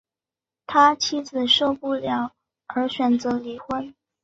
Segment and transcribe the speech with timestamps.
[0.65, 2.31] 他妻子受不了
[2.65, 3.93] 而选择离婚